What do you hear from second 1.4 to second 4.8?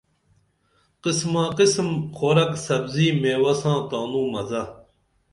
قسم خوراک سبزی میوہ ساں تانوں مزہ